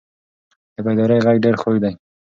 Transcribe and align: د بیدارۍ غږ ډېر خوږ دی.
د 0.75 0.77
بیدارۍ 0.85 1.19
غږ 1.25 1.37
ډېر 1.43 1.55
خوږ 1.61 1.77
دی. 1.83 1.93